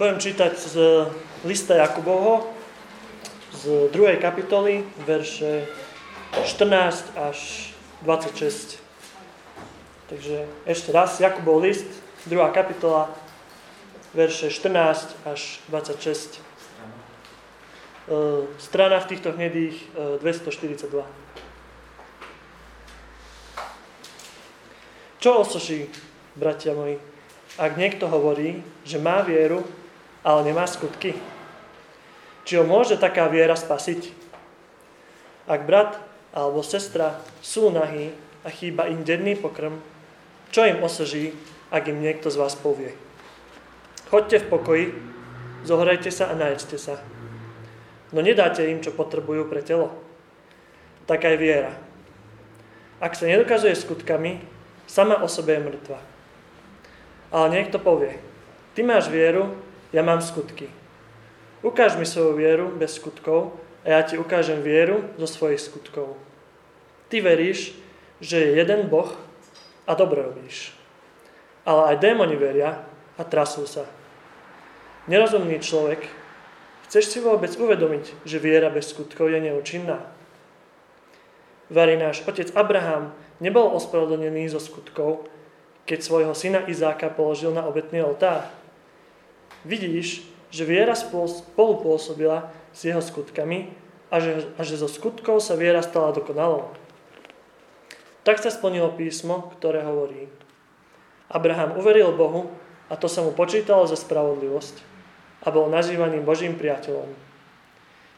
[0.00, 0.76] Budem čítať z
[1.44, 2.48] lista Jakubovho,
[3.52, 4.16] z 2.
[4.16, 5.68] kapitoly, verše
[6.40, 7.68] 14 až
[8.00, 8.80] 26.
[10.08, 11.84] Takže ešte raz, Jakubov list,
[12.32, 12.32] 2.
[12.48, 13.12] kapitola,
[14.16, 16.40] verše 14 až 26.
[16.40, 16.48] E,
[18.56, 19.84] strana v týchto hnedých
[20.24, 20.80] 242.
[20.96, 21.08] E,
[25.20, 25.92] Čo osoží,
[26.40, 26.96] bratia moji,
[27.60, 29.60] ak niekto hovorí, že má vieru,
[30.24, 31.16] ale nemá skutky?
[32.44, 34.10] Či ho môže taká viera spasiť?
[35.48, 35.98] Ak brat
[36.30, 38.14] alebo sestra sú nahí
[38.46, 39.80] a chýba im denný pokrm,
[40.50, 41.34] čo im osoží,
[41.70, 42.94] ak im niekto z vás povie?
[44.10, 44.86] Choďte v pokoji,
[45.62, 46.98] zohrajte sa a najedzte sa.
[48.10, 49.94] No nedáte im, čo potrebujú pre telo.
[51.06, 51.72] Taká je viera.
[52.98, 54.42] Ak sa nedokazuje skutkami,
[54.90, 55.98] sama o sebe je mŕtva.
[57.30, 58.18] Ale niekto povie,
[58.74, 59.54] ty máš vieru,
[59.90, 60.70] ja mám skutky.
[61.60, 66.16] Ukáž mi svoju vieru bez skutkov a ja ti ukážem vieru zo svojich skutkov.
[67.12, 67.76] Ty veríš,
[68.22, 69.12] že je jeden Boh
[69.84, 70.72] a dobre robíš.
[71.66, 72.80] Ale aj démoni veria
[73.18, 73.84] a trasú sa.
[75.10, 76.06] Nerozumný človek,
[76.88, 80.00] chceš si vôbec uvedomiť, že viera bez skutkov je neúčinná?
[81.70, 85.26] Varí náš otec Abraham nebol ospravedlnený zo skutkov,
[85.86, 88.46] keď svojho syna Izáka položil na obetný oltár.
[89.64, 93.70] Vidíš, že viera spolupôsobila s jeho skutkami
[94.10, 96.72] a že, a že zo skutkov sa viera stala dokonalou.
[98.26, 100.28] Tak sa splnilo písmo, ktoré hovorí.
[101.30, 102.50] Abraham uveril Bohu
[102.90, 104.82] a to sa mu počítalo za spravodlivosť
[105.46, 107.06] a bol nazývaný Božím priateľom.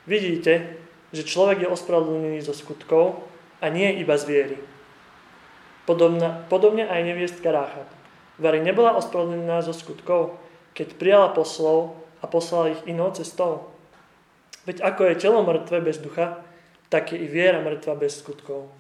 [0.09, 0.81] Vidíte,
[1.13, 3.21] že človek je ospravedlnený zo skutkov
[3.61, 4.59] a nie iba z viery.
[5.85, 7.87] Podobna, podobne aj neviestka Ráchab.
[8.41, 10.41] Vary nebola ospravedlnená zo skutkov,
[10.73, 13.73] keď prijala poslov a poslala ich inou cestou.
[14.65, 16.45] Veď ako je telo mŕtve bez ducha,
[16.93, 18.71] tak je i viera mŕtva bez skutkov.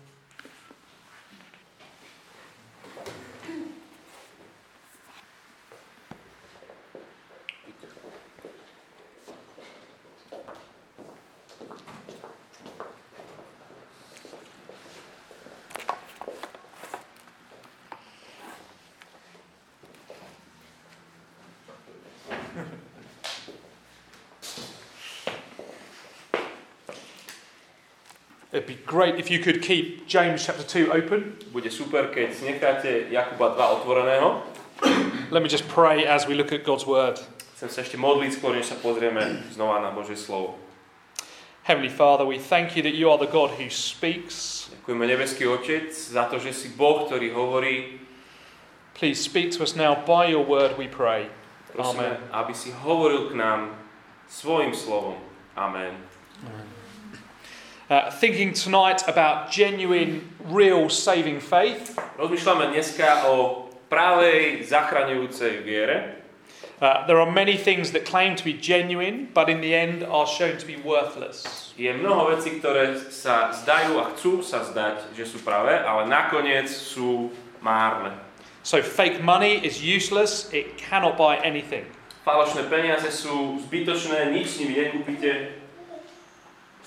[28.52, 31.40] It'd be great if you could keep James chapter 2 open.
[31.56, 34.44] Bude super, keď necháte Jakuba 2 otvoreného.
[35.32, 37.16] Let me just pray as we look at God's word.
[37.56, 40.60] Chcem sa ešte modliť skôr, než sa pozrieme znova na Božie slovo.
[41.64, 44.68] Heavenly Father, we thank you that you are the God who speaks.
[44.68, 48.04] Ďakujeme nebeský Otec za to, že si Boh, ktorý hovorí.
[48.92, 51.32] Please speak to us now by your word, we pray.
[51.72, 52.36] Prosíme, Amen.
[52.36, 53.72] aby si hovoril k nám
[54.28, 55.16] svojim slovom.
[55.56, 55.96] Amen.
[55.96, 56.11] Amen.
[57.92, 61.92] Uh, thinking tonight about genuine, real saving faith.
[62.16, 66.24] Rozmýšľame dneska o pravej zachraňujúcej viere.
[66.80, 70.24] Uh, there are many things that claim to be genuine, but in the end are
[70.24, 71.44] shown to be worthless.
[71.76, 76.72] Je mnoho vecí, ktoré sa zdajú a chcú sa zdať, že sú pravé, ale nakoniec
[76.72, 77.28] sú
[77.60, 78.16] márne.
[78.64, 81.84] So fake money is useless, it cannot buy anything.
[82.24, 85.60] Falošné peniaze sú zbytočné, nič s nimi nekúpite,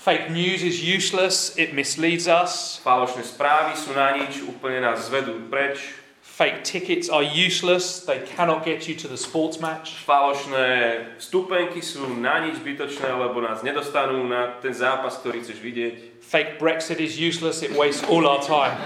[0.06, 2.78] Fake news is useless, it misleads us.
[2.78, 5.82] Falošné správy sú na nič, úplne nás zvedú preč.
[6.22, 9.98] Fake tickets are useless, they cannot get you to the sports match.
[10.06, 16.22] Falošné vstupenky sú na nič zbytočné, lebo nás nedostanú na ten zápas, ktorý chceš vidieť.
[16.22, 18.78] Fake Brexit is useless, it wastes all our time.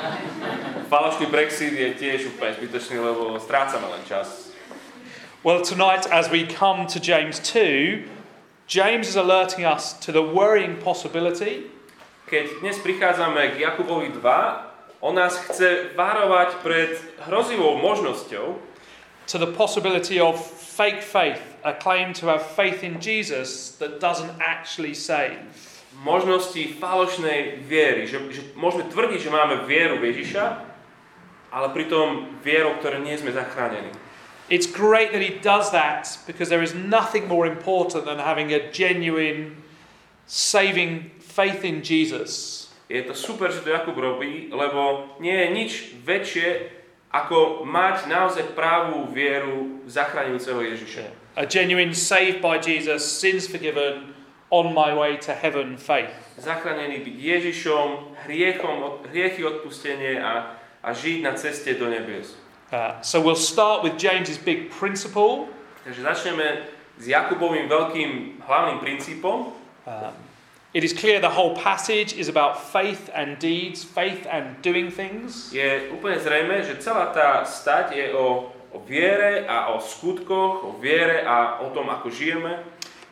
[0.88, 4.56] Falošný Brexit je tiež úplne zbytočný, lebo strácame len čas.
[5.44, 8.09] Well, tonight as we come to James 2,
[8.70, 11.66] James is alerting us to the worrying possibility.
[12.31, 16.94] Keď dnes prichádzame k Jakubovi 2, on nás chce varovať pred
[17.26, 18.62] hrozivou možnosťou
[19.27, 24.39] to the possibility of fake faith, a claim to have faith in Jesus that doesn't
[24.39, 25.42] actually save.
[26.06, 30.45] Možnosti falošnej viery, že, že môžeme tvrdiť, že máme vieru v Ježiša,
[31.50, 33.91] ale pritom vieru, ktoré nie sme zachránení.
[34.50, 38.70] It's great that he does that because there is nothing more important than having a
[38.72, 39.62] genuine,
[40.26, 42.66] saving faith in Jesus.
[42.91, 46.48] Je to super, že to Jakub robí, lebo nie je nič väčšie,
[47.14, 51.06] ako mať naozaj pravú vieru zachraňujúceho Ježiša.
[51.38, 54.10] A genuine saved by Jesus, sins forgiven,
[54.50, 56.10] on my way to heaven faith.
[56.42, 62.34] Zachránený byť Ježišom, hriechom, hriechy odpustenie a, a žiť na ceste do nebies.
[62.72, 65.49] Uh, so we'll start with James's big principle.
[65.84, 66.63] Takže začneme
[66.99, 69.51] s Jakubovým veľkým hlavným princípom.
[69.91, 70.15] Um,
[70.71, 75.51] it is clear the whole passage is about faith and deeds, faith and doing things.
[75.51, 80.78] Je úplne zrejme, že celá tá stať je o, o viere a o skutkoch, o
[80.78, 82.63] viere a o tom, ako žijeme.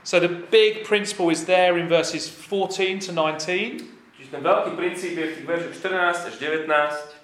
[0.06, 5.12] So the big principle is there in verses 14 to 19 Čiže ten veľký princíp
[5.18, 7.17] je v tých veršoch 14 až 19.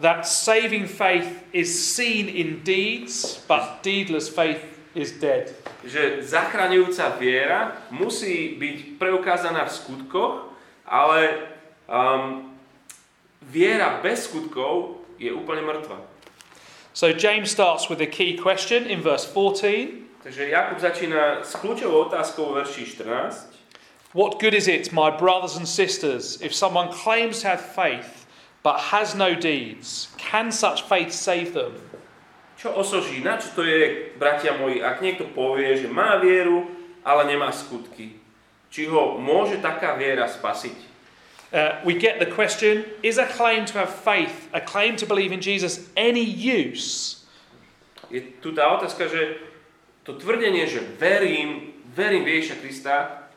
[0.00, 4.62] that saving faith is seen in deeds, but deedless faith
[4.94, 5.54] is dead.
[5.86, 10.34] že zachraňujúca viera musí byť preukázaná v skutkoch,
[10.82, 11.46] ale
[11.86, 12.50] um,
[13.46, 16.02] viera bez skutkov je úplne mŕtva.
[16.96, 20.26] So James starts with a key question in verse 14.
[20.26, 23.54] Takže Jakub začína s kľúčovou otázkou vo verši 14.
[24.16, 28.15] What good is it, my brothers and sisters, if someone claims to have faith
[28.66, 30.10] but has no deeds?
[30.18, 31.78] Can such faith save them?
[32.58, 33.22] Čo osoží?
[33.22, 36.66] Na čo to je, bratia moji, ak niekto povie, že má vieru,
[37.06, 38.18] ale nemá skutky?
[38.66, 40.98] Či ho môže taká viera spasiť?
[41.54, 45.30] Uh, we get the question Is a claim to have faith, a claim to believe
[45.30, 47.22] in Jesus, any use?
[48.10, 49.46] Je tu tá otázka, že
[50.02, 52.94] to tvrdenie, že verím, verím v Ježiša Krista,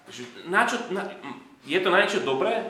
[0.09, 1.05] že na čo, na,
[1.69, 2.65] je to na niečo dobré?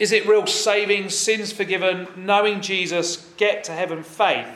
[0.00, 4.48] Is it real saving, sins forgiven, knowing Jesus, get to heaven faith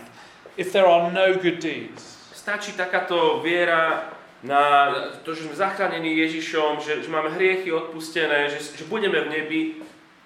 [0.56, 2.16] if there are no good deeds?
[2.32, 4.08] Stačí takáto viera
[4.40, 9.28] na to, že sme zachránení Ježišom, že, že máme hriechy odpustené, že, že budeme v
[9.28, 9.60] nebi,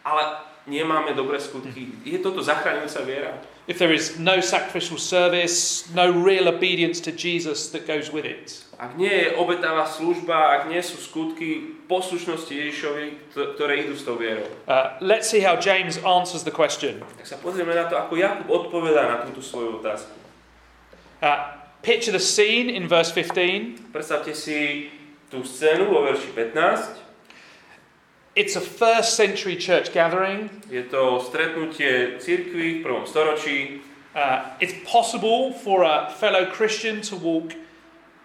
[0.06, 0.38] ale
[0.70, 1.99] nemáme dobré skutky.
[2.06, 3.35] Je toto zachraňujúca viera?
[3.67, 8.62] If there is no sacrificial service, no real obedience to Jesus that goes with it?
[8.79, 14.20] Ak nie je obetavá služba, ak nie sú skutky poslušnosti Ježišovi, ktoré idú s tou
[14.20, 14.44] vierou.
[14.69, 17.00] Uh, let's see how James answers the question.
[17.17, 20.12] Tak sa pozrieme na to, ako Jakub odpovedá na túto svoju otázku.
[21.19, 23.90] Uh, picture the scene in verse 15.
[23.90, 24.93] Predstavte si
[25.32, 27.08] tú scénu vo verši 15.
[28.37, 30.52] It's a first century church gathering.
[30.70, 33.82] Je to stretnutie cirkvi v prvom storočí.
[34.14, 37.56] Uh, it's possible for a fellow Christian to walk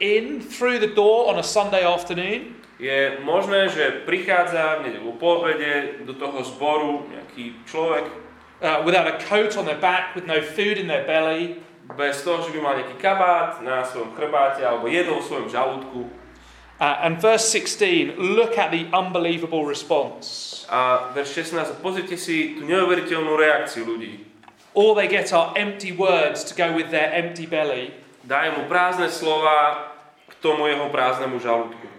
[0.03, 5.39] in through the door on a Sunday afternoon Je možné, že prichádza v nedelu po
[5.39, 8.03] obede do toho zboru nejaký človek
[8.59, 11.63] uh, without a coat on their back, with no food in their belly,
[11.95, 16.11] bez toho, že by mal nejaký kabát na svojom chrbáte alebo jedol v svojom žalúdku.
[16.83, 20.67] Uh, and verse 16, look at the unbelievable response.
[20.67, 24.27] A verš 16, pozrite si tú neuveriteľnú reakciu ľudí.
[24.75, 27.95] All they get are empty words to go with their empty belly.
[28.27, 29.87] Dajú mu prázdne slova
[30.27, 31.93] k tomu jeho prázdnemu žalúdku.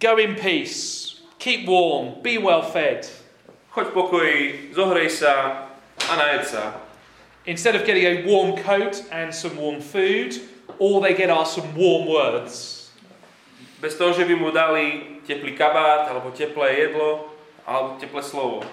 [0.00, 3.06] Go in peace, keep warm, be well fed.
[3.72, 4.40] Choď v pokoji,
[4.74, 5.66] zohrej sa
[6.08, 6.80] a najed sa.
[7.46, 10.34] Instead of getting a warm coat and some warm food,
[10.78, 12.90] all they get are some warm words.
[13.80, 17.28] Bez toho, že by mu dali teplý kabát, alebo teplé jedlo,
[17.62, 18.64] alebo teplé slovo.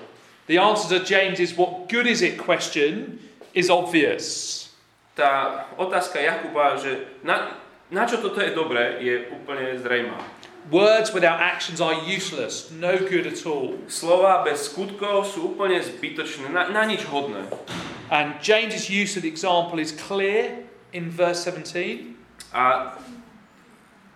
[0.47, 3.19] The answer to James's what good is it question
[3.53, 4.67] is obvious.
[5.13, 7.59] Tá otázka Jakuba, že na,
[7.93, 10.19] na čo toto je dobré, je úplne zrejmá.
[10.71, 13.75] Words without actions are useless, no good at all.
[13.91, 17.43] Slova bez skutkov sú úplne zbytočné, na, na nič hodné.
[18.07, 20.63] And James's use of the example is clear
[20.95, 22.15] in verse 17.
[22.55, 22.95] A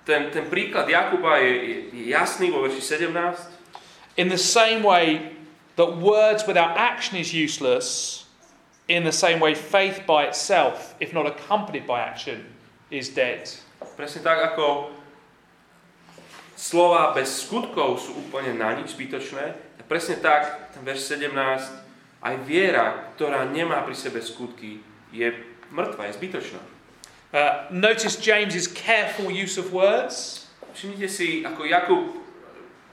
[0.08, 1.76] ten, ten príklad Jakuba je, je,
[2.16, 4.16] jasný vo verši 17.
[4.16, 5.36] In the same way
[5.76, 8.24] that words without action is useless,
[8.88, 12.48] in the same way faith by itself, if not accompanied by action,
[12.88, 13.52] is dead.
[14.00, 14.96] Presne tak, ako
[16.58, 21.32] slova bez skutkov sú úplne na nič zbytočné, tak presne tak, ten verš 17,
[22.18, 24.82] aj viera, ktorá nemá pri sebe skutky,
[25.14, 25.30] je
[25.70, 26.62] mŕtva, je zbytočná.
[27.28, 30.48] Uh, notice James's careful use of words.
[30.74, 32.04] Všimnite si, ako Jakub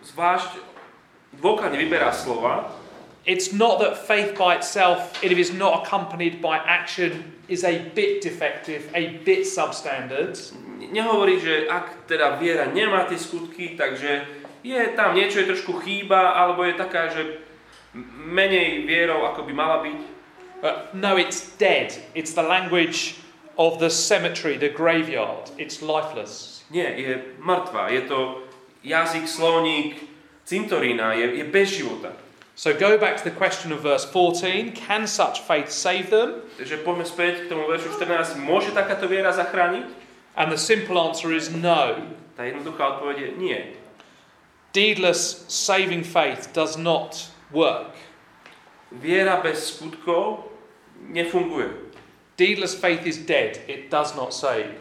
[0.04, 0.60] zvlášť
[1.40, 2.68] dôkladne vyberá slova.
[3.24, 7.80] It's not that faith by itself, if it is not accompanied by action, is a
[7.96, 10.36] bit defective, a bit substandard.
[10.92, 14.28] Nehovorí, že ak teda viera nemá tie skutky, takže
[14.60, 17.40] je tam niečo, je trošku chýba, alebo je taká, že
[18.28, 20.00] menej vierou, ako by mala byť.
[20.64, 21.96] Uh, no, it's dead.
[22.12, 23.20] It's the language
[23.56, 25.52] of the cemetery, the graveyard.
[25.56, 26.64] It's lifeless.
[26.72, 27.88] Nie, je mŕtva.
[27.88, 28.44] Je to
[28.84, 30.00] jazyk, slovník,
[30.44, 32.23] cintorína, je, je bez života.
[32.54, 34.72] So go back to the question of verse 14.
[34.72, 36.46] Can such faith save them?
[36.56, 38.38] Takže poďme späť k tomu veršu 14.
[38.38, 39.90] Môže takáto viera zachrániť?
[40.38, 41.98] And the simple answer is no.
[42.38, 43.60] Tá jednoduchá odpoveď je nie.
[44.74, 47.94] Deedless saving faith does not work.
[48.90, 50.50] Viera bez skutkov
[51.10, 51.70] nefunguje.
[52.34, 53.62] Deedless faith is dead.
[53.70, 54.78] It does not save.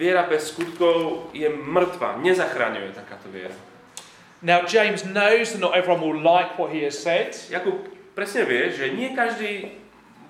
[0.00, 3.52] viera bez skutkov je mŕtva, nezachraňuje takáto viera.
[4.40, 8.72] Now, James knows that not everyone will like what he has said, Jakub presne vie,
[8.72, 9.76] že nie každý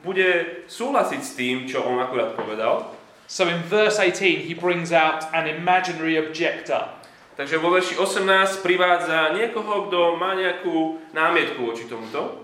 [0.03, 2.91] bude súhlasiť s tým, čo on akurát povedal.
[3.31, 6.91] so in verse 18 he brings out an imaginary objector.
[7.39, 12.43] Takže vo verši 18 privádza niekoho, kto má nejakú námietku voči tomuto.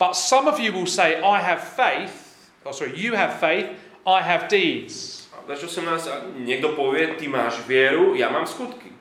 [0.00, 2.34] But some of you will say, I have faith,
[2.64, 3.68] oh sorry, you have faith,
[4.08, 5.28] I have deeds.
[5.44, 8.93] Verš 18, a niekto povie, ty máš vieru, ja mám skutky.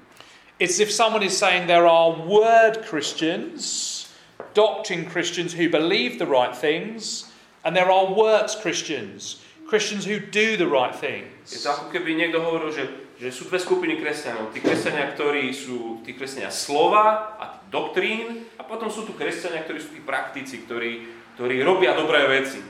[0.64, 4.08] It's if someone is saying there are word Christians,
[4.54, 7.28] doctrine Christians who believe the right things,
[7.68, 11.68] and there are works Christians, Christians who do the right Je things.
[11.68, 12.88] to ako keby niekto hovoril, že,
[13.20, 14.56] že sú dve skupiny kresťanov.
[14.56, 19.84] Tí kresťania, ktorí sú tí kresťania slova a doktrín a potom sú tu kresťania, ktorí
[19.84, 22.64] sú tí praktici, ktorí, ktorí robia dobré veci.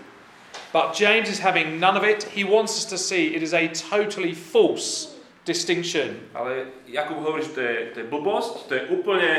[0.74, 2.26] But James is having none of it.
[2.34, 5.13] He wants us to see it is a totally false
[5.46, 6.32] distinction.
[6.34, 9.32] Ale Jakub hovorí, že to je, to je blbosť, to je úplne,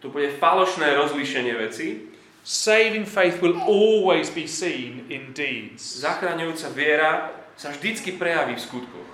[0.00, 2.12] to bude falošné rozlíšenie veci.
[2.46, 5.82] Saving faith will always be seen in deeds.
[5.82, 7.10] Zachraňujúca viera
[7.58, 9.10] sa vždycky prejaví v skutkoch.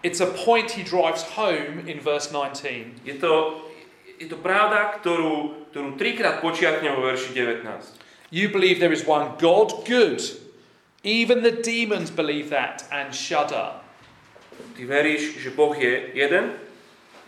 [0.00, 3.04] It's a point he drives home in verse 19.
[3.04, 3.60] Je to,
[4.16, 8.06] je to pravda, ktorú, ktorú trikrát počiarkne vo verši 19.
[8.30, 10.22] You believe there is one God, good.
[11.02, 13.85] Even the demons believe that and shudder.
[14.76, 16.52] Ty veríš, že Boh je jeden?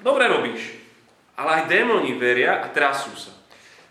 [0.05, 0.77] Dobre robíš.
[1.35, 3.33] Ale aj démoni veria a trasú sa.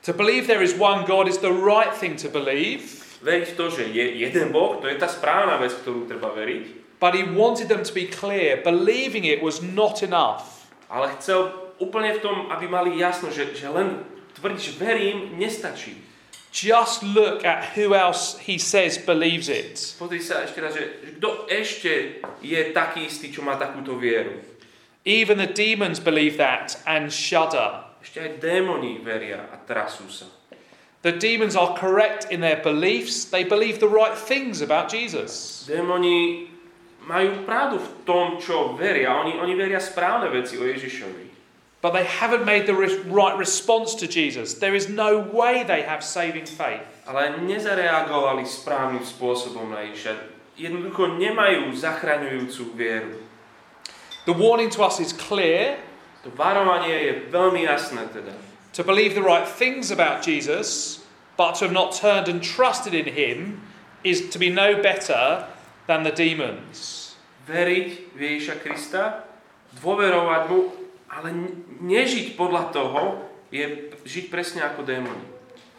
[0.05, 3.89] To believe there is one God is the right thing to believe, Veriť to, že
[3.89, 6.85] je jeden Boh, to je tá správna vec, ktorú treba veriť.
[7.01, 8.61] but he wanted them to be clear.
[8.61, 10.69] Believing it was not enough.
[10.89, 11.49] Ale chcel
[11.81, 14.05] úplne v tom, aby mali jasno, že, že len
[14.37, 15.97] tvrdiť, že verím, nestačí.
[16.51, 19.77] Just look at who else he says believes it.
[19.99, 24.41] Pozri sa ešte raz, že, kto ešte je taký istý, čo má takúto vieru.
[25.07, 27.85] Even the demons believe that and shudder.
[28.01, 30.27] Ešte aj démoni veria a trasú sa.
[31.03, 33.29] The demons are correct in their beliefs.
[33.29, 35.63] They believe the right things about Jesus.
[35.69, 36.49] Démoni
[37.07, 39.15] majú pravdu v tom, čo veria.
[39.15, 41.26] Oni, oni veria správne veci o Ježišovi.
[41.81, 42.73] But they haven't made the
[43.05, 44.57] right response to Jesus.
[44.57, 46.81] There is no way they have saving faith.
[47.05, 50.13] Ale nezareagovali správnym spôsobom na Ježiša.
[50.57, 53.21] Jednoducho nemajú zachraňujúcu vieru.
[54.25, 55.77] The warning to us is clear
[56.25, 58.33] To varovanie je veľmi jasné teda.
[58.73, 60.99] to believe the right things about Jesus,
[61.37, 63.61] but to have not turned and trusted in him
[64.03, 65.45] is to be no better
[65.85, 67.15] than the demons.
[67.47, 69.23] Veriť v Ježiša Krista,
[69.79, 70.59] dôverovať mu,
[71.07, 71.29] ale
[71.81, 75.23] nežiť podľa toho je žiť presne ako démoni.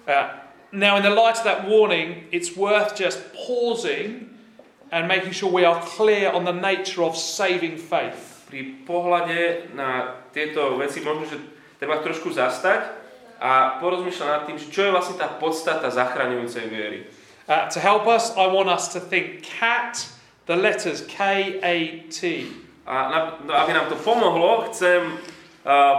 [0.08, 0.40] Uh,
[0.72, 4.32] now, in the light of that warning, it's worth just pausing
[4.88, 8.48] and making sure we are clear on the nature of saving faith.
[8.48, 11.36] Pri pohľade na tieto veci možno, že
[11.76, 12.96] treba trošku zastať
[13.36, 17.04] a porozmýšľať nad tým, čo je vlastne tá podstata zachraňujúcej viery.
[17.44, 20.08] Uh, to help us, I want us to think CAT,
[20.48, 21.60] the letters K
[22.88, 22.96] A
[23.44, 25.20] no, aby nám to pomohlo, chcem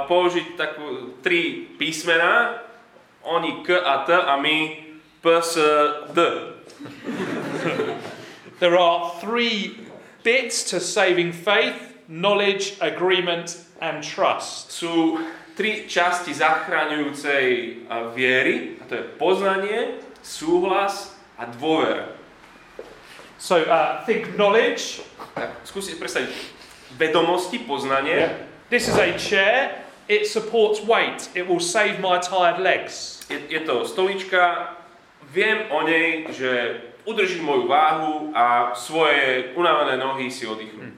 [0.09, 2.65] použiť takú tri písmená,
[3.21, 4.89] oni K a T a my
[5.21, 5.53] P, S,
[6.09, 6.17] D.
[8.57, 9.85] There are three
[10.25, 11.77] bits to saving faith
[12.09, 14.73] knowledge, agreement, and trust.
[14.73, 15.21] Sú
[15.53, 17.45] tri časti zachraňujúcej
[18.17, 22.17] viery, a to je poznanie, súhlas a dôvera.
[23.37, 25.05] So, uh, think knowledge.
[25.37, 26.58] Tak skúste si predstaviť
[26.97, 28.29] vedomosti, poznanie.
[28.69, 29.83] This is a chair.
[30.07, 31.29] It supports weight.
[31.35, 33.21] It will save my tired legs.
[33.29, 34.73] Je, je to stolička,
[35.33, 40.89] viem o nej, že udrží moju váhu a svoje unavené nohy si oddychnú.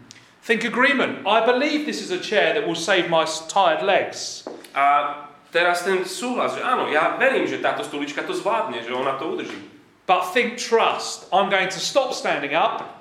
[0.48, 1.27] Think agreement.
[1.27, 4.48] I believe this is a chair that will save my tired legs.
[4.74, 5.15] A
[5.51, 9.27] teraz ten súhlas, že áno, ja verím, že táto stolička to zvládne, že ona to
[9.27, 9.60] udrží.
[10.07, 11.27] But think trust.
[11.29, 13.00] I'm going to stop standing up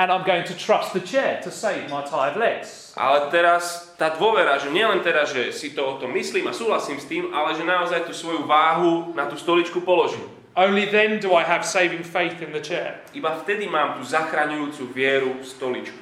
[0.00, 2.96] and I'm going to trust the chair to save my tired legs.
[2.96, 6.96] Ale teraz tá dôvera, že nielen teda, že si to o tom myslím a súhlasím
[6.96, 10.24] s tým, ale že naozaj tú svoju váhu na tú stoličku položím.
[10.56, 13.04] Only then do I have saving faith in the chair.
[13.12, 16.00] Iba vtedy mám tú zachraňujúcu vieru v stoličku.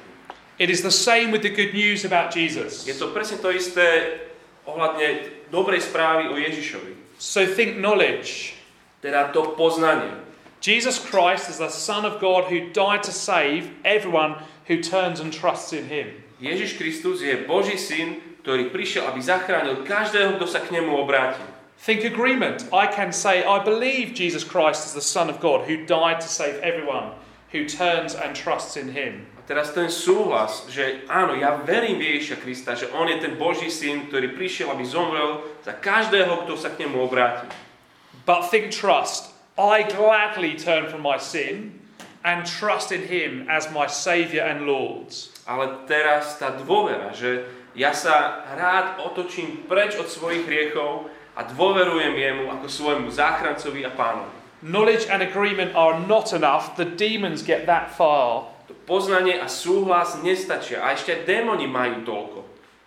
[0.57, 2.87] It is the same with the good news about Jesus.
[2.87, 4.19] Je to presne to isté
[4.63, 7.19] ohľadne dobrej správy o Ježišovi.
[7.19, 8.55] So think knowledge.
[8.99, 10.28] Teda to poznanie.
[10.59, 14.35] Jesus Christ is the Son of God who died to save everyone
[14.67, 16.11] who turns and trusts in him.
[16.39, 21.43] Ježiš Kristus je Boží syn, ktorý prišiel, aby zachránil každého, kto sa k nemu obráti.
[21.79, 22.67] Think agreement.
[22.75, 26.27] I can say, I believe Jesus Christ is the Son of God who died to
[26.27, 27.15] save everyone
[27.55, 29.31] who turns and trusts in him.
[29.39, 33.39] A teraz ten súhlas, že áno, ja verím v Ježiša Krista, že on je ten
[33.39, 37.47] Boží syn, ktorý prišiel, aby zomrel za každého, kto sa k nemu obráti.
[38.27, 39.38] But think trust.
[39.59, 41.83] I gladly turn from my sin
[42.23, 45.11] and trust in him as my Saviour and Lord.
[45.43, 47.43] Ale teraz tá dôvera, že
[47.75, 53.91] ja sa rád otočím preč od svojich hriechov a dôverujem jemu ako svojmu záchrancovi a
[53.91, 54.31] pánovi.
[54.63, 56.79] Knowledge and agreement are not enough.
[56.79, 58.47] The demons get that far.
[58.71, 62.39] To poznanie a súhlas nestačia a ešte démoni majú toľko.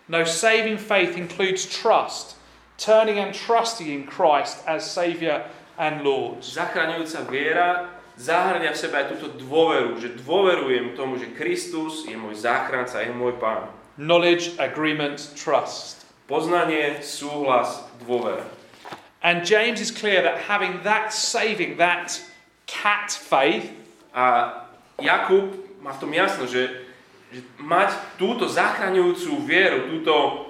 [0.09, 2.33] No, saving faith includes trust,
[2.81, 5.45] turning and trusting in Christ as Saviour
[5.77, 6.41] and Lord.
[6.41, 7.69] Zachraňujúca viera
[8.17, 13.13] zahrania v sebe aj túto dôveru, že dôverujem tomu, že Kristus je môj záchranca, je
[13.13, 13.69] môj pán.
[13.97, 16.05] Knowledge, agreement, trust.
[16.25, 18.45] Poznanie, súhlas, dôvera.
[19.23, 22.19] And James is clear that having that saving, that
[22.67, 23.71] cat faith,
[24.13, 24.53] A
[25.01, 26.85] Jakub má v tom jasno, že,
[27.33, 30.42] že mať túto zachraňujúcu vieru, túto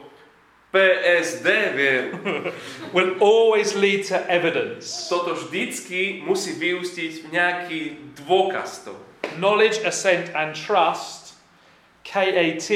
[0.73, 2.17] PSD vieru,
[2.97, 5.05] will always lead to evidence.
[5.05, 7.79] toto vždycky musí vyústiť v nejaký
[8.25, 8.97] dôkaz to.
[9.37, 11.37] Knowledge, assent, and trust,
[12.01, 12.73] KAT,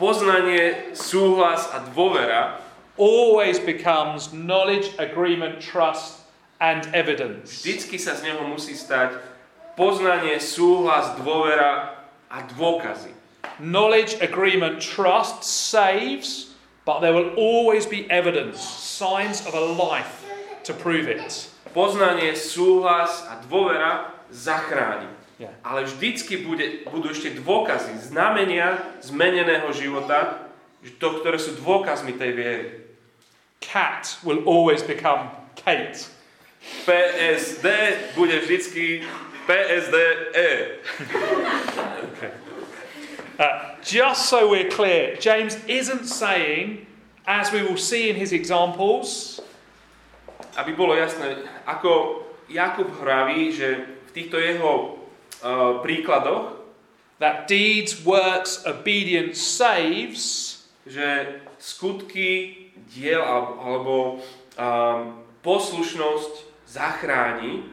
[0.00, 2.58] Poznanie, súhlas a dôvera
[2.98, 6.26] always becomes knowledge, agreement, trust,
[6.60, 7.62] and evidence.
[7.62, 9.20] vždycky sa z neho musí stať
[9.78, 13.21] poznanie, súhlas, dôvera a dôkazy.
[13.58, 16.54] Knowledge, agreement, trust saves,
[16.84, 20.24] but there will always be evidence, signs of a life
[20.64, 21.48] to prove it.
[21.74, 25.08] Poznanie, súhlas a dôvera zachráni.
[25.40, 25.54] Yeah.
[25.64, 30.46] Ale vždycky bude, budú ešte dôkazy, znamenia zmeneného života,
[31.00, 32.66] to, ktoré sú dôkazmi tej viery.
[33.62, 36.10] Cat will always become Kate.
[36.86, 37.66] PSD
[38.14, 39.02] bude vždycky
[39.46, 40.78] PSDE.
[43.42, 46.86] Uh, just so we're clear, James isn't saying,
[47.26, 49.42] as we will see in his examples,
[50.52, 55.00] Aby bolo jasné, ako Jakub hraví, že v týchto jeho
[55.40, 56.60] uh, príkladoch,
[57.18, 64.20] that deeds, works, obedience saves, že skutky, diel alebo,
[64.60, 66.32] um, poslušnosť
[66.68, 67.64] zachráni,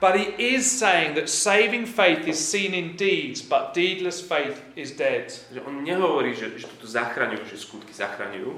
[0.00, 4.92] but he is saying that saving faith is seen in deeds, but deedless faith is
[4.92, 5.32] dead.
[5.52, 8.52] že on nehovorí, že, že toto zachraňujú, že skutky zachraňujú,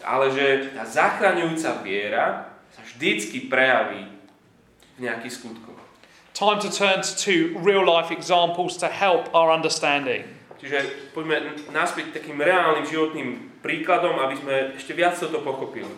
[0.00, 4.08] ale že tá zachraňujúca viera sa vždycky prejaví
[4.96, 5.80] v nejakých skutkoch.
[6.38, 10.22] Time to turn to two real life examples to help our understanding.
[10.58, 15.90] Čiže poďme naspäť takým reálnym životným príkladom, aby sme ešte viac toto pochopili.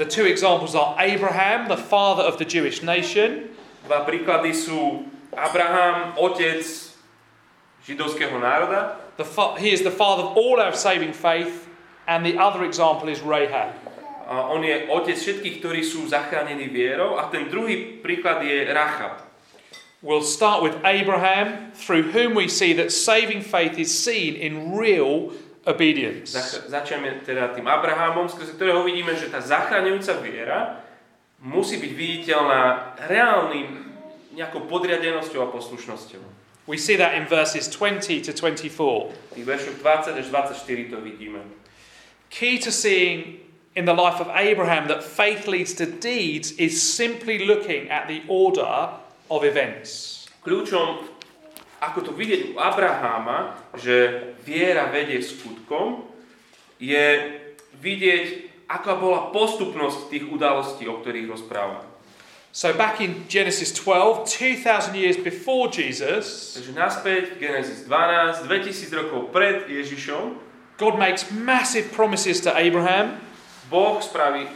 [0.00, 3.52] The two examples are Abraham, the father of the Jewish nation,
[3.90, 5.02] Dva príklady sú
[5.34, 6.62] Abraham, otec
[7.82, 11.66] židovského národa, the fa- he is the father of all our saving faith,
[12.06, 13.74] and the other example is Rahab.
[14.30, 19.26] a on je otec všetkých, ktorí sú zachránení vierou a ten druhý príklad je Rachab.
[20.06, 25.34] We'll start with Abraham, through whom we see that saving faith is seen in real
[25.66, 26.30] obedience.
[26.30, 30.78] Zach- Začneme teda tým Abrahamom, skrze ktorého vidíme, že tá zachraňujúca viera
[31.40, 33.68] musí byť viditeľná reálnym
[34.36, 36.22] nejakou podriadenosťou a poslušnosťou.
[36.68, 38.70] We see that in verses 20 to 24.
[39.10, 41.42] V tých veršoch 20 až 24 to vidíme.
[42.30, 43.42] Key to seeing
[43.74, 48.22] in the life of Abraham that faith leads to deeds is simply looking at the
[48.28, 48.94] order
[49.30, 50.22] of events.
[50.46, 51.10] Kľúčom,
[51.82, 56.06] ako to vidieť u Abraháma, že viera vedie skutkom,
[56.80, 57.34] je
[57.82, 61.82] vidieť, aká bola postupnosť tých udalostí, o ktorých rozpráva.
[62.50, 69.30] So back in Genesis 12, 2000 years before Jesus, Takže naspäť, Genesis 12, 2000 rokov
[69.34, 70.38] pred Ježišom,
[70.78, 73.18] God makes massive promises to Abraham
[73.70, 74.50] Boh spraví,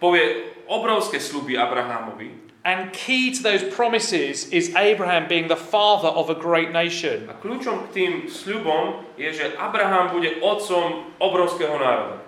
[0.00, 6.28] povie obrovské sluby Abrahámovi And key to those promises is Abraham being the father of
[6.28, 7.24] a great nation.
[7.24, 12.27] a kľúčom k tým sľubom je, že Abraham bude otcom obrovského národa.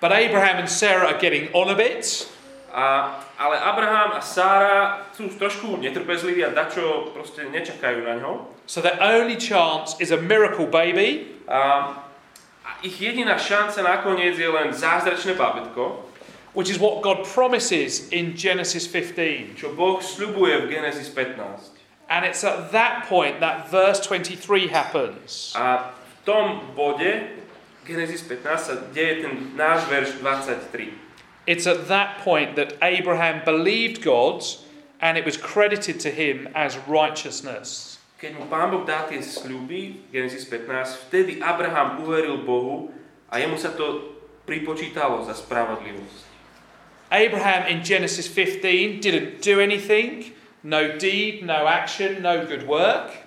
[0.00, 2.26] But Abraham and Sarah are getting on a bit.
[2.72, 8.46] A, ale Abraham a Sára sú trošku netrpezliví a dačo proste nečakajú na ňo.
[8.64, 11.34] So their only chance is a miracle baby.
[11.50, 11.92] A,
[12.62, 16.06] a ich jediná šanca nakoniec je len zázračné bábätko,
[16.54, 19.58] which is what God promises in Genesis 15.
[19.58, 21.76] čo Boh sľubuje v Genesis 15.
[22.06, 25.52] And it's at that point that verse 23 happens.
[25.58, 27.39] A v tom bode
[27.90, 30.94] Genesis 15 sa deje ten náš verš 23.
[31.50, 34.46] It's at that point that Abraham believed God
[35.02, 37.98] and it was credited to him as righteousness.
[38.20, 42.92] Keď mu Pán Boh dá tie sľuby, Genesis 15, vtedy Abraham uveril Bohu
[43.32, 46.28] a jemu sa to pripočítalo za spravodlivosť.
[47.10, 53.19] Abraham in Genesis 15 didn't do anything, no deed, no action, no good work.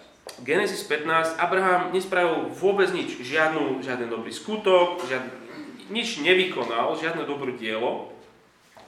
[0.43, 5.31] Genesis 15, Abraham nespravil vôbec nič, žiadnu, žiaden dobrý skutok, žiadny,
[5.91, 8.11] nič nevykonal, žiadne dobré dielo.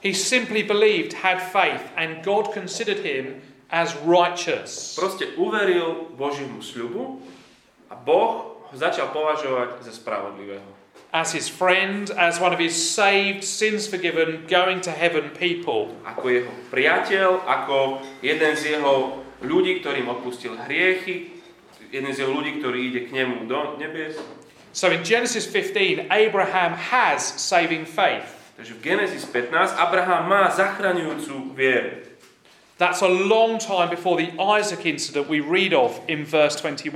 [0.00, 4.96] He simply believed, had faith, and God considered him as righteous.
[4.96, 7.20] Proste uveril Božiemu sľubu
[7.90, 10.64] a Boh ho začal považovať za spravodlivého.
[11.14, 15.94] As his friend, as one of his saved, sins forgiven, going to heaven people.
[16.04, 21.36] Ako jeho priateľ, ako jeden z jeho ľudí, ktorým odpustil hriechy,
[21.92, 24.16] jeden z jeho ľudí, ktorý ide k nemu do nebies.
[24.76, 28.28] So in Genesis 15, Abraham has saving faith.
[28.56, 32.00] Takže v Genesis 15 Abraham má zachraňujúcu vieru.
[32.76, 36.92] That's a long time before the Isaac incident we read of in verse 21.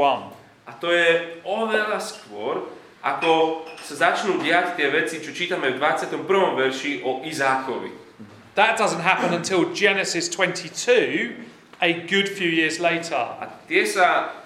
[0.68, 2.68] A to je oveľa skôr,
[3.00, 6.20] ako sa začnú diať tie veci, čo čítame v 21.
[6.56, 7.92] verši o Izákovi.
[8.60, 11.48] That doesn't happen until Genesis 22,
[11.80, 13.16] a good few years later.
[13.16, 14.36] A tie sa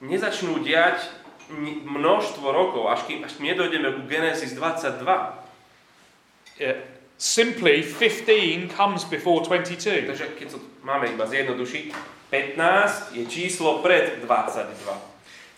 [0.00, 1.04] nezačnú diať
[1.84, 5.04] množstvo rokov, až kým, až kým nedojdeme ku Genesis 22.
[6.56, 6.80] Yeah.
[7.22, 10.10] Simply, 15 comes before 22.
[10.10, 11.84] Takže keď to máme iba zjednodušiť,
[12.32, 14.74] 15 je číslo pred 22.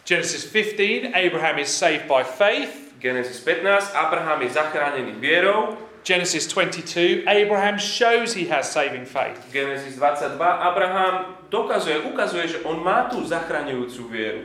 [0.05, 2.93] Genesis 15, Abraham is saved by faith.
[3.01, 5.79] Genesis 15, Abraham je zachránený vierou.
[6.05, 9.41] Genesis 22, Abraham shows he has saving faith.
[9.51, 14.45] Genesis 22, Abraham dokazuje, ukazuje, že on má tú zachraňujúcu vieru.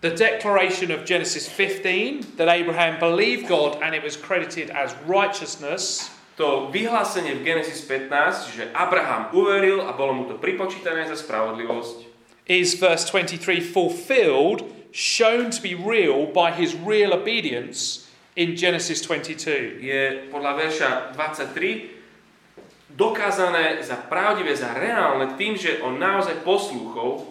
[0.00, 6.12] The declaration of Genesis 15 that Abraham believed God and it was credited as righteousness
[6.34, 12.10] To vyhlásenie v Genesis 15, že Abraham uveril a bolo mu to pripočítané za spravodlivosť,
[12.50, 18.03] is verse 23 fulfilled, shown to be real by his real obedience
[18.34, 19.78] in Genesis 22.
[19.78, 27.26] je podľa verša 23 dokázané za pravdivé, za reálne tým, že on naozaj poslúchol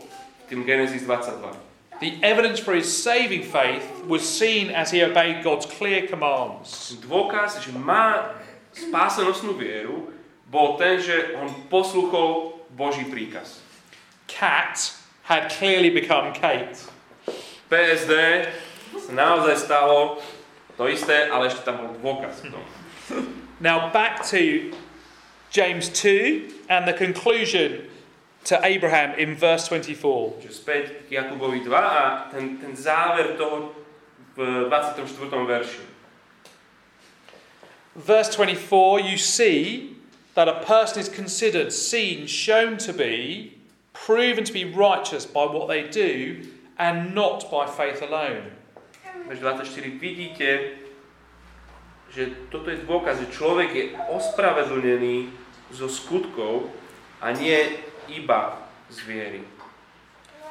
[0.47, 1.55] tým Genesis 22.
[2.03, 6.99] The evidence for his saving faith was seen as he obeyed God's clear commands.
[6.99, 8.35] Dôkaz, že má
[8.75, 10.11] spásenostnú vieru,
[10.51, 13.63] bol ten, že on poslúchol Boží príkaz.
[14.27, 16.75] Cat had clearly become Kate.
[17.71, 18.13] PSD
[18.99, 20.19] sa naozaj stalo
[20.77, 22.43] to isté, ale ešte tam bol dôkaz.
[22.43, 22.65] v tom.
[23.63, 24.73] Now back to
[25.53, 27.87] James 2 and the conclusion
[28.45, 30.41] to Abraham in verse 24.
[30.43, 33.71] Čiže späť k Jakubovi 2 a ten, ten záver toho
[34.35, 35.07] v 24.
[35.29, 35.83] verši.
[37.95, 39.95] Verse 24, you see
[40.33, 43.53] that a person is considered, seen, shown to be,
[43.93, 46.41] proven to be righteous by what they do
[46.79, 48.51] and not by faith alone.
[49.27, 50.47] Verš 24 vidíte,
[52.11, 55.31] že toto je dôkaz, že človek je ospravedlnený
[55.71, 56.69] zo skutkov
[57.23, 57.79] a nie
[58.11, 58.59] iba
[58.91, 59.41] z viery.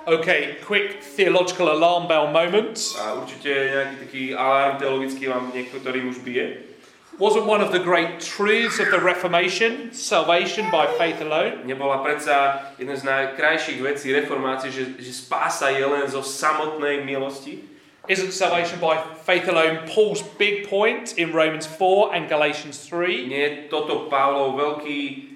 [0.03, 2.75] Okay, quick theological alarm bell moment.
[2.99, 6.75] A určite nejaký taký alarm teologický vám niektorým už bije.
[7.21, 11.63] Wasn't one of the great truths of the Reformation salvation by faith alone?
[11.69, 17.72] Nebola predsa jedna z najkrajších vecí reformácie, že, že spása je len zo samotnej milosti.
[18.11, 23.31] Isn't salvation by faith alone Paul's big point in Romans 4 and Galatians 3?
[23.31, 25.31] Nie toto Pavlov veľký,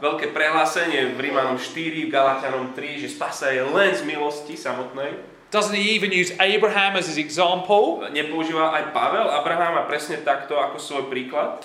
[0.00, 5.20] veľké prehlásenie v Rímanom 4, v Galatianom 3, že spása je len z milosti samotnej.
[5.52, 8.08] Doesn't he even use Abraham as his example?
[8.08, 11.60] Nepoužíva aj Pavel Abraháma presne takto ako svoj príklad?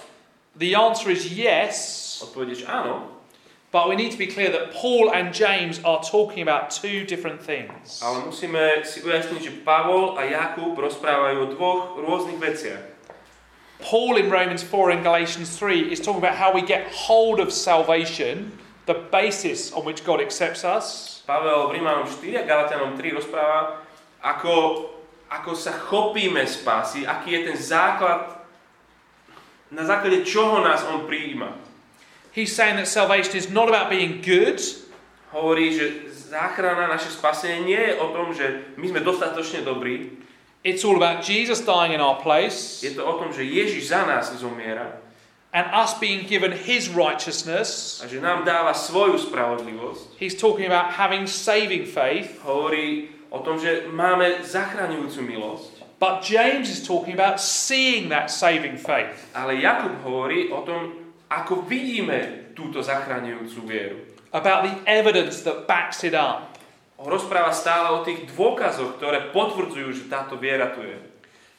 [0.59, 3.16] The answer is yes, Odpovedeš áno,
[3.71, 7.43] but we need to be clear that Paul and James are talking about two different
[7.43, 7.99] things.
[7.99, 12.83] ale musíme si ujasniť, že Pavol a Jakub rozprávajú o dvoch rôznych veciach.
[13.77, 17.53] Paul in Romans 4 and Galatians 3 is talking about how we get hold of
[17.53, 18.57] salvation,
[18.89, 21.21] the basis on which God accepts us.
[21.27, 23.83] Pavel v Rímanom 4 a Galatianom 3 rozpráva,
[24.23, 24.87] ako,
[25.29, 28.33] ako sa chopíme spásy, aký je ten základ,
[29.69, 31.66] na základe čoho nás on prijíma.
[32.37, 34.61] He's saying that salvation is not about being good,
[35.33, 40.13] Hovorí, že záchrana, naše spasenie nie je o tom, že my sme dostatočne dobrí.
[40.61, 44.05] it's all about Jesus dying in our place Je to o tom, že Ježiš za
[44.05, 45.01] nás zomiera
[45.49, 47.97] and us being given his righteousness.
[48.03, 50.21] a že nám dáva svoju spravodlivosť.
[50.21, 55.71] He's talking about having saving faith, Hovorí o tom, že máme zachraňujúcu milosť.
[55.97, 59.25] but James is talking about seeing that saving faith.
[59.33, 63.97] Ale Jakub hovorí o tom, ako vidíme túto zachraňujúcu vieru.
[64.31, 66.59] about the evidence that backs it up.
[66.97, 70.97] Rozpráva stále o tých dôkazoch, ktoré potvrdzujú, že táto viera tu je.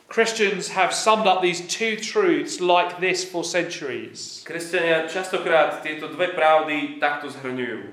[0.08, 4.40] Christians have summed up these two truths like this for centuries.
[4.48, 7.92] Kresťania častokrát tieto dve pravdy takto zhrňujú.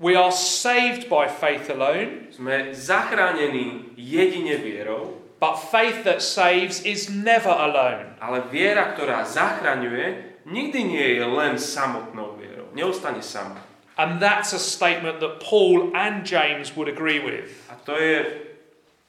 [0.00, 7.12] We are saved by faith alone, Sme zachránení jedine vierou, but faith that saves is
[7.12, 8.16] never alone.
[8.24, 12.68] ale viera, ktorá zachraňuje, nikdy nie je len samotnou vierou.
[12.74, 13.62] Neostane sama.
[13.96, 17.68] And that's a statement that Paul and James would agree with.
[17.70, 18.24] A to je,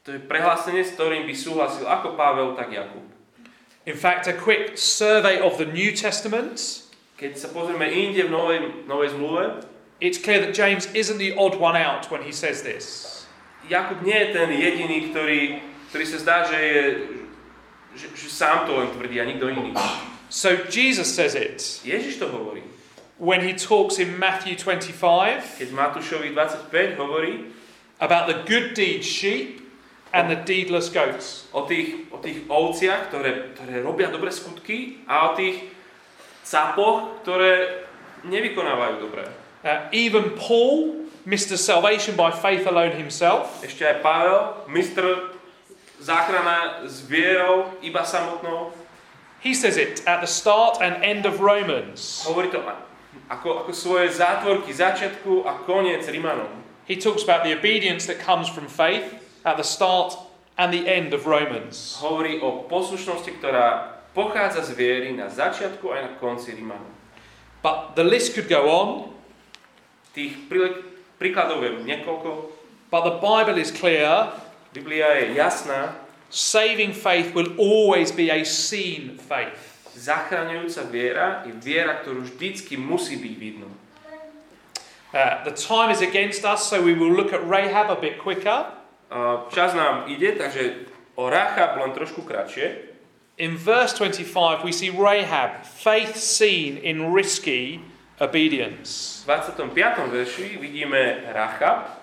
[0.04, 3.06] to je prehlásenie, s ktorým by súhlasil ako Pavel, tak Jakub.
[3.88, 6.86] In fact, a quick survey of the New Testament,
[7.22, 9.62] Keď sa pozrieme inde v Novej, Novej zmluve,
[10.02, 13.08] it's clear that James isn't the odd one out when he says this.
[13.70, 15.62] Jakub nie je ten jediný, ktorý,
[15.94, 16.84] ktorý sa zdá, že, je,
[17.94, 19.70] že, že sám to len tvrdí a nikto iný.
[20.32, 22.64] So Jesus says it Ježiš to hovorí.
[23.20, 27.52] when he talks in Matthew 25 Keď Matúšovi 25 hovorí
[28.00, 29.60] about the good deed sheep
[30.16, 31.52] and the deedless goats.
[31.52, 35.68] o tých, o tých ovciach, ktoré, ktoré robia dobré skutky a o tých
[36.48, 37.86] capoch, ktoré
[38.26, 39.24] nevykonávajú dobré.
[39.62, 41.54] Uh, even Paul, Mr.
[41.54, 45.38] Salvation by faith alone himself, Ešte aj Pavel, mistr
[46.02, 48.74] záchrana s vierou, iba samotnou,
[49.42, 52.24] he says it at the start and end of Romans.
[52.26, 52.62] hovorí to
[53.28, 56.52] ako, ako svoje zátvorky začiatku a koniec Rimanom.
[56.88, 59.08] He talks about the obedience that comes from faith
[59.48, 60.14] at the start
[60.60, 61.96] and the end of Romans.
[62.04, 66.92] Hovorí o poslušnosti, ktorá pochádza z viery na začiatku aj na konci Rimanom.
[67.64, 68.88] But the list could go on,
[70.12, 70.84] Tých prí-
[71.16, 72.52] príkladov je niekoľko.
[72.92, 74.28] but the Bible is clear.
[74.76, 75.96] Biblia je jasná.
[76.32, 79.84] Saving faith will always be a seen faith.
[79.92, 83.68] Zachraňujúca viera je viera, ktorú vždycky musí byť vidno.
[85.12, 88.72] Uh, the time is against us, so we will look at Rahab a bit quicker.
[89.12, 90.88] Uh, Čas nám ide, takže
[91.20, 92.96] o Rachab len trošku kratšie.
[93.36, 97.84] In verse 25, we see Rahab, faith seen in risky
[98.24, 99.20] obedience.
[99.28, 99.76] V 25.
[100.08, 102.00] verši vidíme Rachab,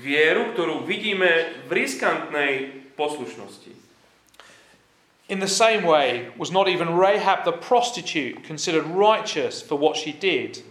[0.00, 3.72] vieru, ktorú vidíme v riskantnej poslušnosti.
[5.28, 10.12] In the same way, was not even Rahab the prostitute considered righteous for what she
[10.12, 10.62] did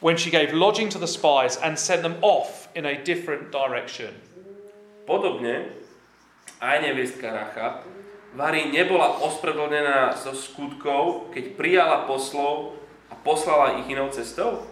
[0.00, 4.14] when she gave lodging to the spies and sent them off in a different direction?
[5.06, 5.74] Podobne
[6.62, 7.98] aj neviestka Rachab
[8.36, 12.76] Vari nebola ospravedlnená zo skutkov, keď prijala poslov
[13.08, 14.68] a poslala ich inou cestou?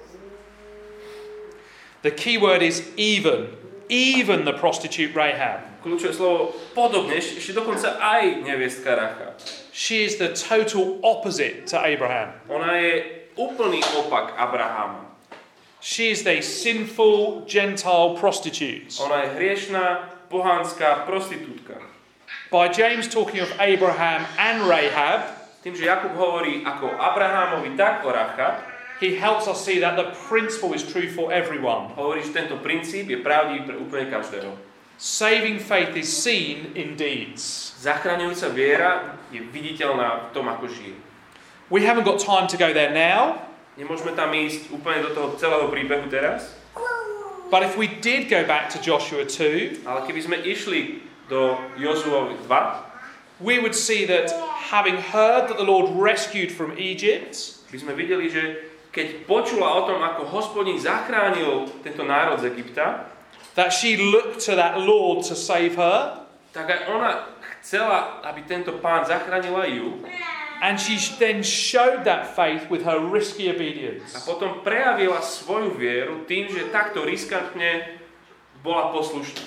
[2.04, 3.56] The key word is even.
[3.88, 5.62] Even the prostitute Rahab.
[5.86, 9.38] Kľúčové slovo podobne, ešte dokonca aj neviestka Rachab.
[9.70, 12.34] She is the total opposite to Abraham.
[12.50, 12.92] Ona je
[13.38, 15.06] úplný opak Abrahama.
[15.78, 18.90] She is a sinful Gentile prostitute.
[18.98, 19.84] Ona je hriešná,
[20.26, 21.78] pohanská prostitútka.
[22.50, 28.14] By James talking of Abraham and Rahab, Tým, že Jakub hovorí ako Abrahamovi, tak o
[28.14, 28.62] Rachab,
[29.00, 31.92] he helps us see that the principle is true for everyone.
[31.96, 34.52] hovorí, že tento princíp je pravdivý pre úplne každého.
[34.96, 37.76] Saving faith is seen in deeds.
[37.84, 38.92] Zachraňujúca viera
[39.28, 40.96] je viditeľná v tom, ako žije.
[41.68, 45.68] We haven't got time to go there now, Nemôžeme tam ísť úplne do toho celého
[45.68, 46.56] príbehu teraz,
[47.52, 52.40] but if we did go back to Joshua 2, ale keby sme išli do Jozuovi
[52.48, 54.32] 2, we would see that
[54.72, 58.65] having heard that the Lord rescued from Egypt, by sme videli, že
[58.96, 63.12] keď počula o tom, ako hospodin zachránil tento národ z Egypta,
[63.52, 66.24] that she looked to that Lord to save her,
[66.56, 67.10] tak aj ona
[67.60, 69.88] chcela, aby tento pán zachránil aj ju
[70.60, 74.16] and she then showed that faith with her risky a obedience.
[74.24, 78.00] potom prejavila svoju vieru tým, že takto riskantne
[78.64, 79.44] bola poslušná.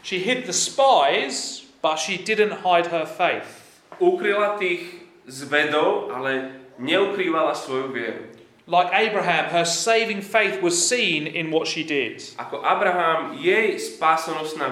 [0.00, 3.82] She hid the spies, but she didn't hide her faith.
[3.98, 4.86] Ukryla tých
[5.26, 8.35] zvedov, ale neukrývala svoju vieru.
[8.68, 12.18] Like Abraham, her saving faith was seen in what she did.
[12.34, 13.78] Ako Abraham, jej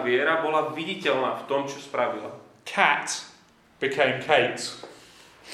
[0.02, 2.34] viera bola viditeľná v tom, čo spravila.
[2.66, 3.22] Cat
[3.78, 4.66] became Kate.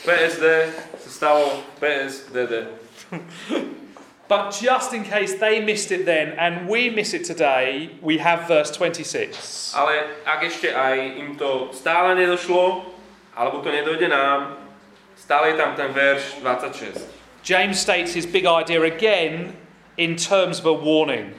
[0.08, 0.72] PSD
[1.04, 2.64] sa stalo PSDD.
[4.32, 8.48] But just in case they missed it then and we miss it today, we have
[8.48, 9.76] verse 26.
[9.76, 12.88] Ale ak ešte aj im to stále nedošlo,
[13.36, 14.64] alebo to nedojde nám,
[15.12, 17.19] stále je tam ten verš 26.
[17.42, 19.56] James states his big idea again
[19.96, 21.34] in terms of a warning.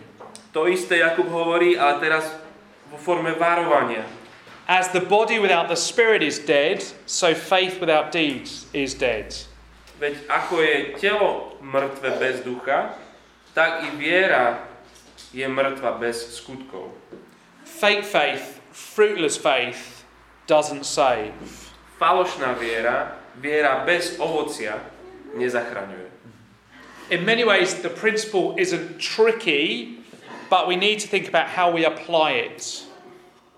[0.54, 2.28] To isté Jakub hovorí, ale teraz
[2.92, 4.04] vo forme varovania.
[4.68, 9.32] As the body without the spirit is dead, so faith without deeds is dead.
[10.00, 12.98] Veď ako je telo mŕtve bez ducha,
[13.54, 14.66] tak i viera
[15.30, 16.90] je mŕtva bez skutkov.
[17.64, 20.04] Fake faith, fruitless faith,
[20.50, 21.38] doesn't save.
[22.02, 24.82] Falošná viera, viera bez ovocia,
[25.36, 26.10] nezachraňuje.
[27.12, 30.00] In many ways, the principle isn't tricky,
[30.50, 32.88] but we need to think about how we apply it.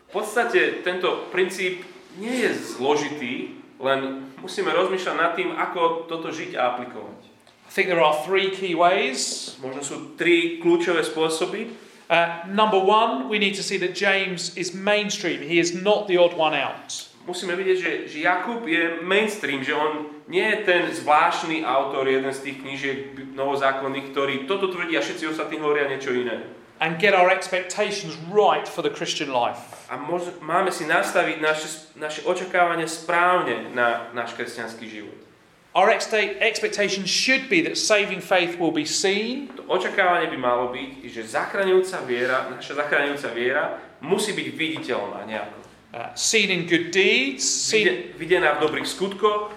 [0.09, 1.85] V podstate tento princíp
[2.17, 7.19] nie je zložitý, len musíme rozmýšľať nad tým, ako toto žiť a aplikovať.
[7.65, 9.53] I think there are three key ways.
[9.57, 11.73] Možno sú tri kľúčové spôsoby.
[12.05, 15.41] Uh, number one, we need to see that James is mainstream.
[15.41, 17.09] He is not the odd one out.
[17.25, 22.31] Musíme vidieť, že, že Jakub je mainstream, že on nie je ten zvláštny autor, jeden
[22.33, 22.97] z tých knížiek
[23.35, 26.43] novozákonných, ktorý toto tvrdí a všetci ostatní hovoria niečo iné.
[26.79, 29.87] And get our expectations right for the Christian life.
[29.87, 35.15] A môž, máme si nastaviť naše, naše očakávanie správne na náš kresťanský život.
[35.73, 41.01] Our expectation should be that saving faith will be seen, To očakávanie by malo byť,
[41.09, 43.63] že zachraňujúca viera, naša zachraňujúca viera
[44.03, 45.57] musí byť viditeľná nejako.
[45.93, 49.53] uh, seen in good deeds, seen, Vide, videná v dobrých skutkoch,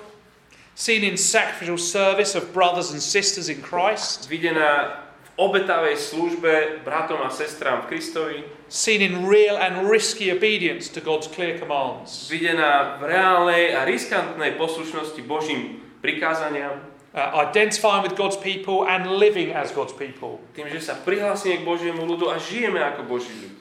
[0.77, 7.25] seen in sacrificial service of brothers and sisters in Christ, videná v obetavej službe bratom
[7.25, 13.01] a sestrám v Kristovi, seen in real and risky obedience to God's clear commands, videná
[13.01, 16.85] v reálnej a riskantnej poslušnosti Božím prikázaniam,
[17.17, 20.45] uh, identifying with God's people and living as God's people.
[20.53, 23.57] tým, že sa prihlásime k Božiemu ľudu a žijeme ako Boží ľud.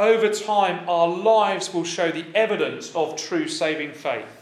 [0.00, 4.32] Over time, our lives will show the evidence of true saving faith.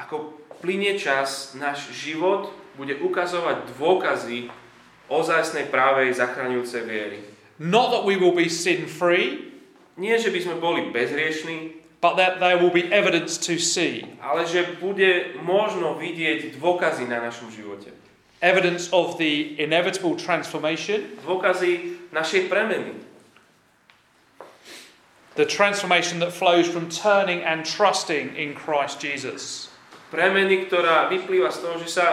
[0.00, 4.50] Ako plinie čas, náš život bude ukazovať dôkazy
[5.08, 7.18] ozajstnej právej zachraňujúcej viery.
[7.58, 9.48] Not that we will be sin free,
[9.98, 14.06] Nie, že by sme boli bezriešní, but that there will be evidence to see.
[14.22, 17.90] ale že bude možno vidieť dôkazy na našom živote.
[18.38, 22.94] Evidence of the inevitable transformation, Dôkazy našej premeny.
[25.34, 29.67] the transformation that flows from turning and trusting in Christ Jesus.
[30.08, 32.06] Premeny, ktorá vyplýva z toho, že, sa,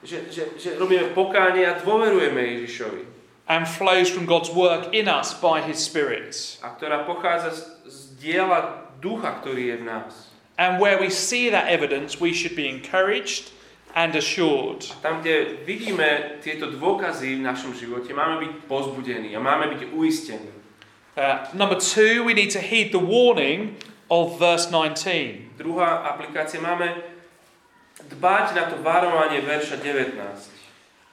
[0.00, 3.02] že, že, že robíme pokánie a dôverujeme Ježišovi.
[3.48, 6.36] And flows from God's work in us by His Spirit.
[6.60, 10.12] A ktorá pochádza z, z diela ducha, ktorý je v nás.
[10.58, 13.52] And where we see that evidence, we should be encouraged
[13.94, 14.84] and assured.
[15.02, 20.50] Tam, kde vidíme tieto dôkazy v našom živote, máme byť pozbudení a máme byť uistení.
[21.18, 23.74] Uh, number two, we need to heed the warning
[24.10, 25.58] of verse 19.
[25.58, 27.17] Druhá aplikácia, máme
[28.08, 30.16] dbať na to varovanie verša 19.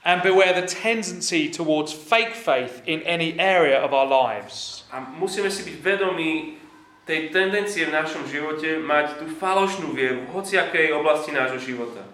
[0.05, 4.85] And beware the tendency towards fake faith in any area of our lives.
[4.93, 6.61] A musíme si byť vedomí
[7.05, 12.05] tej tendencie v našom živote mať tú falošnú vieru v hociakej oblasti nášho života.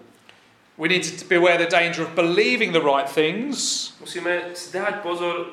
[0.80, 5.52] We need to beware the danger of believing the right things, Musíme si dať pozor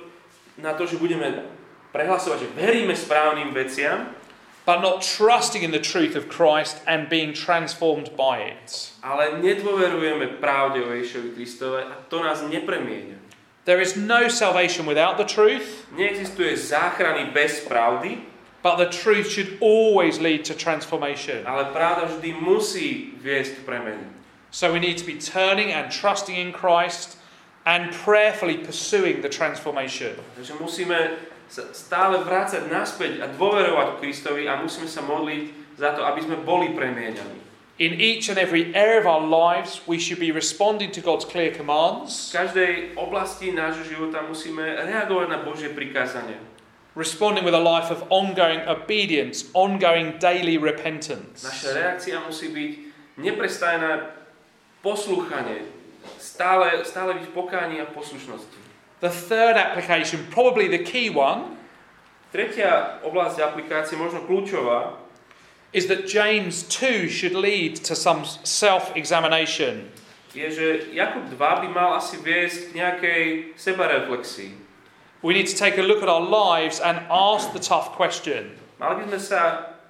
[0.56, 1.44] na to, že budeme
[1.92, 4.16] prehlasovať, že veríme správnym veciam,
[4.66, 8.92] but not trusting in the truth of Christ and being transformed by it.
[9.04, 13.18] ale nedôverujeme pravde o Ježišovi Kristove a to nás nepremienia.
[13.66, 18.18] There is no salvation without the truth, Neexistuje záchrany bez pravdy,
[18.64, 21.46] but the truth should always lead to transformation.
[21.46, 24.06] ale pravda vždy musí viesť k premene.
[24.52, 27.18] So we need to be turning and trusting in Christ
[27.66, 30.18] and prayerfully pursuing the transformation.
[30.36, 30.98] Takže musíme
[31.50, 36.38] sa stále vrácať naspäť a dôverovať Kristovi a musíme sa modliť za to, aby sme
[36.46, 37.42] boli premieňaní.
[37.80, 41.50] In each and every area of our lives, we should be responding to God's clear
[41.50, 46.36] commands, V každej oblasti nášho života musíme reagovať na Božie prikázanie.
[47.00, 51.40] responding with a life of ongoing obedience, ongoing daily repentance.
[51.40, 52.72] Naša reakcia musí byť
[53.24, 54.12] neprestajné
[54.84, 55.64] poslúchanie,
[56.20, 58.69] stále, stále byť v pokání a poslušnosti.
[59.00, 61.56] The third application, probably the key one,
[62.30, 65.02] Tretia oblasť aplikácie, možno kľúčová,
[65.74, 69.90] is that James 2 should lead to some self examination.
[70.30, 73.22] je, že Jakub 2 by mal asi viesť k nejakej
[73.58, 74.54] sebareflexii.
[75.26, 79.04] We need to take a look at our lives and ask the tough question Mali
[79.04, 79.42] by sme sa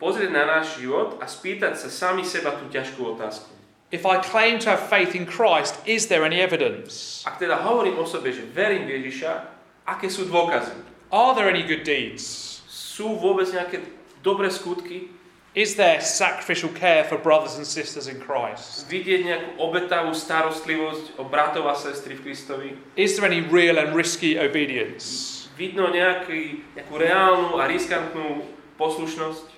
[0.02, 3.59] pozrieť na náš život a spýtať sa sami seba tú ťažkú otázku.
[3.92, 7.26] If I claim to have faith in Christ, is there any evidence?
[7.26, 9.50] Ak teda hovorím o sebe, že verím v Ježiša,
[9.90, 10.78] aké sú dôkazy?
[11.10, 12.62] Are there any good deeds?
[12.70, 13.82] Sú vôbec nejaké
[14.22, 15.10] dobré skutky?
[15.58, 18.86] Is there sacrificial care for brothers and sisters in Christ?
[18.94, 22.70] Vidieť nejakú obetavú starostlivosť o bratov a sestry v Kristovi?
[22.94, 25.50] Is there any real and risky obedience?
[25.58, 28.46] Vidno nejaký, nejakú reálnu a riskantnú
[28.78, 29.58] poslušnosť?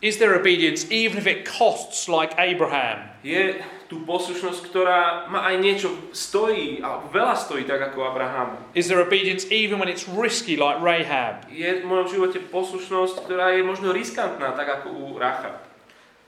[0.00, 3.15] Is there obedience even if it costs like Abraham?
[3.26, 3.58] Je
[3.90, 8.54] tú poslušnosť, ktorá ma aj niečo stojí, alebo veľa stojí, tak ako Abraham.
[8.78, 11.42] Is there obedience even when it's risky, like Rahab?
[11.50, 15.58] Je v mojom živote poslušnosť, ktorá je možno riskantná, tak ako u Racha.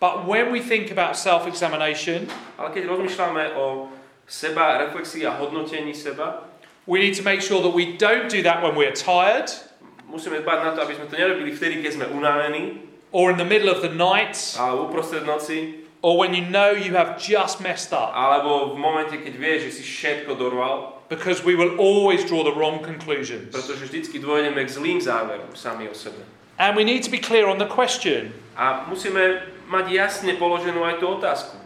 [0.02, 2.26] But when we think about self examination,
[2.58, 3.94] Ale keď rozmýšľame o
[4.26, 6.50] seba, reflexii a hodnotení seba,
[6.90, 9.50] we need to make sure that we don't do that when we're tired
[10.08, 12.80] musíme dbať na to, aby sme to nerobili vtedy, keď sme unavení,
[13.12, 16.94] or in the middle of the night alebo uprostred noci, or when you know you
[16.94, 18.14] have just messed up.
[18.14, 22.52] alebo v momente, keď vieš, že si všetko dorval, Because we will always draw the
[22.52, 23.48] wrong conclusions.
[23.48, 26.20] pretože vždycky dôjdeme k zlým záverom sami o sebe.
[26.58, 29.40] And we need to be clear on the question A musíme
[29.70, 31.56] mať jasne položenú aj tú otázku.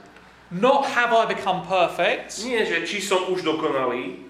[0.53, 4.21] not have I become perfect, Nie, že či som už dokonalý,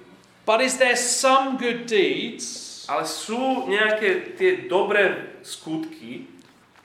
[0.47, 6.27] but is there some good deeds ale sú nejaké tie dobré skutky,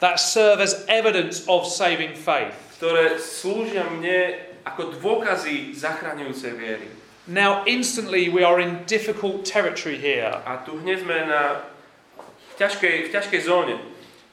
[0.01, 2.53] that serve as evidence of saving faith?
[2.77, 6.87] Ktoré slúžia mne ako dôkazy zachraňujúcej viery.
[7.27, 10.31] Now, instantly, we are in difficult territory here.
[10.47, 11.65] A tu hneď sme na
[12.55, 13.75] ťažkej, v ťažkej zóne.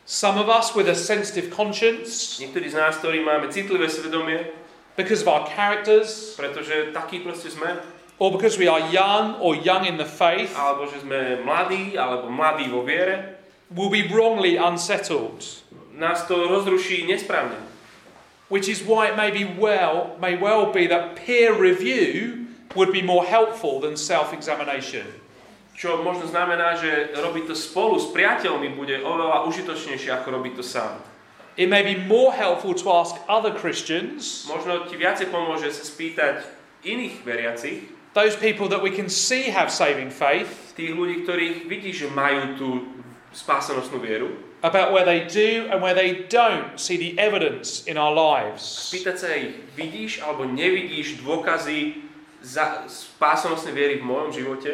[0.05, 4.53] Some of us with a sensitive conscience, Niektorí z nás, ktorí máme citlivé svedomie,
[4.95, 7.81] because of our characters, pretože takí proste sme,
[8.21, 12.31] or because we are young or young in the faith, alebo že sme mladí, alebo
[12.31, 13.41] mladí vo viere,
[13.73, 15.41] will be wrongly unsettled.
[15.95, 17.74] nás to rozruší nesprávne.
[18.55, 22.47] Which is why it may be well, may well be that peer review
[22.79, 25.11] would be more helpful than self-examination.
[25.75, 30.63] Čo možno znamená, že robiť to spolu s priateľmi bude oveľa užitočnejšie, ako robiť to
[30.63, 31.03] sám.
[31.59, 36.47] It may be more helpful to ask other Christians, Možno ti viacej pomôže sa spýtať
[36.87, 42.07] iných veriacich, those people that we can see have saving faith, tých ľudí, ktorých vidíš,
[42.07, 42.69] že majú tú
[43.35, 44.31] spásanostnú vieru,
[44.65, 48.89] about where they do and where they don't see the evidence in our lives.
[48.89, 52.01] spýtať sa ich, vidíš alebo nevidíš dôkazy
[52.41, 54.73] za spásanostnej viery v mojom živote,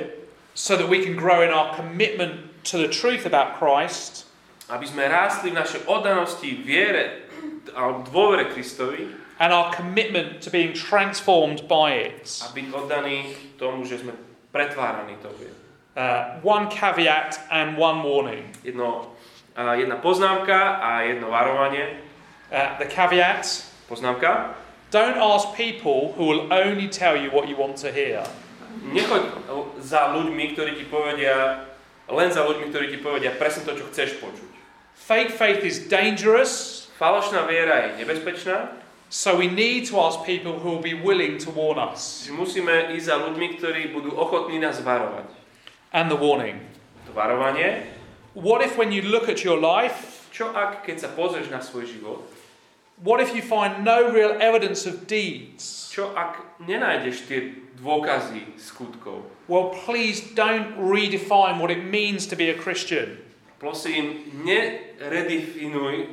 [0.54, 4.30] So that we can grow in our commitment to the truth about Christ
[4.70, 7.26] aby sme rástli v našej oddanosti, viere
[7.74, 9.10] alebo dôvere Kristovi
[9.42, 12.30] and our commitment to being transformed by it.
[12.46, 14.14] a byť oddaní tomu, že sme
[14.54, 15.58] pretváraní tou vierou.
[15.98, 18.46] Uh, one caveat and one warning.
[18.62, 19.09] Jedno,
[19.56, 22.02] jedna poznámka a jedno varovanie.
[22.50, 23.46] Uh, the caveat
[23.90, 24.54] Poznámka.
[24.90, 28.22] don't ask people who will only tell you what you want to hear.
[28.90, 29.22] Nechoď
[29.82, 31.66] za ľuďmi, ktorí ti povedia,
[32.06, 34.50] len za ľuďmi, ktorí ti povedia presne to, čo chceš počuť.
[34.94, 38.76] Fake faith is dangerous, Falošná viera je nebezpečná,
[39.08, 42.28] so we need to ask people who will be willing to warn us.
[42.28, 45.24] musíme ísť za ľuďmi, ktorí budú ochotní nás varovať.
[45.96, 46.60] And the warning.
[47.08, 47.88] To varovanie,
[48.34, 51.86] What if, when you look at your life, čo ak, keď sa pozrieš na svoj
[51.90, 52.22] život,
[53.02, 55.80] what if you find no real evidence of deeds?
[55.90, 57.40] čo ak nenájdeš tie
[57.82, 59.26] dôkazy skutkov?
[59.50, 63.18] Well, please don't redefine what it means to be a Christian.
[63.58, 66.08] Prosím, neredefinuj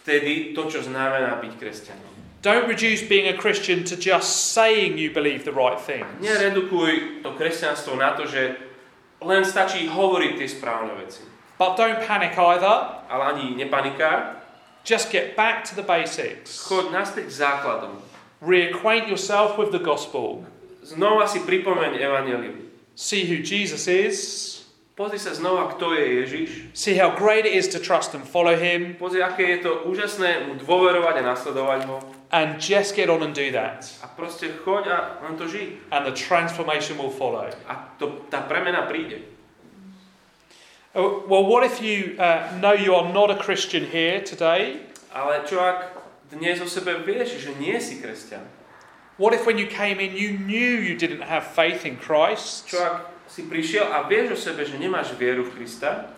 [0.00, 2.14] vtedy to, čo znamená byť kresťanom.
[2.38, 6.06] Don't reduce being a Christian to just saying you believe the right things.
[6.22, 8.67] Neredukuj to kresťanstvo na to, že
[9.22, 11.22] len stačí hovoriť tie správne veci.
[11.58, 13.02] But don't panic either.
[13.10, 14.38] Ale ani nepanikár.
[14.86, 16.64] Just get back to the basics.
[16.64, 17.98] Choď naspäť k základom.
[18.38, 20.46] Reacquaint yourself with the gospel.
[20.86, 22.70] Znova si pripomeň Evangelium.
[22.94, 24.16] See who Jesus is.
[24.94, 26.50] Pozri sa znova, kto je Ježiš.
[26.74, 28.98] See how great it is to trust and follow him.
[28.98, 32.02] Pozri, aké je to úžasné mu dôverovať a nasledovať ho.
[32.30, 33.88] And just get on and do that.
[34.04, 35.80] A proste choď a len to žij.
[35.90, 37.48] And the transformation will follow.
[37.68, 39.24] A to, tá premena príde.
[40.94, 44.84] Oh, Well, what if you uh, know you are not a Christian here today?
[45.14, 45.96] Ale čo ak
[46.28, 48.44] dnes o sebe vieš, že nie si kresťan?
[49.16, 52.68] What if when you came in you knew you didn't have faith in Christ?
[52.68, 56.12] Čo ak si prišiel a vieš o sebe, že nemáš vieru v Krista?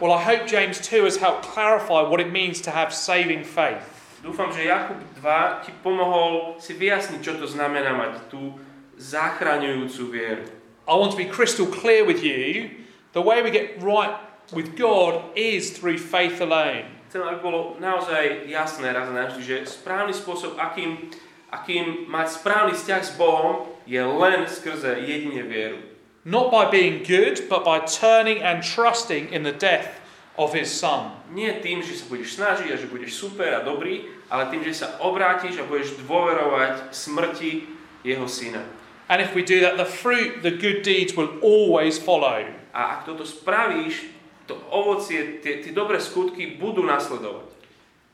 [0.00, 4.01] Well, I hope James 2 has helped clarify what it means to have saving faith.
[4.22, 8.54] Dúfam, že Jakub 2 ti pomohol si vyjasniť, čo to znamená mať tú
[8.94, 10.46] zachraňujúcu vieru.
[10.86, 12.70] I want to be crystal clear with you.
[13.18, 14.14] The way we get right
[14.54, 16.86] with God is through faith alone.
[17.10, 21.10] Chcem, aby bolo naozaj jasné raz a navždy, že správny spôsob, akým,
[21.50, 25.82] akým mať správny vzťah s Bohom, je len skrze jedine vieru.
[26.22, 30.01] Not by being good, but by turning and trusting in the death
[30.36, 31.12] of his son.
[31.32, 34.72] Nie tým, že sa budeš snažiť a že budeš super a dobrý, ale tým, že
[34.72, 37.68] sa obrátiš a budeš dôverovať smrti
[38.04, 38.64] jeho syna.
[39.12, 42.48] And if we do that, the fruit, the good deeds will always follow.
[42.72, 44.08] A ak toto spravíš,
[44.48, 47.52] to ovocie, tie, tie dobré skutky budú nasledovať.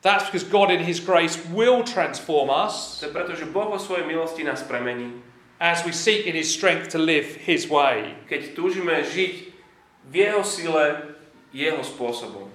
[0.03, 3.83] That's because God in His grace will transform us To je preto, že Boh vo
[3.83, 5.11] svojej milosti nás premení.
[5.59, 8.15] as we seek in His strength to live His way.
[8.31, 9.35] Keď túžime žiť
[10.07, 11.18] v Jeho sile,
[11.53, 12.49] Jeho spôsobom.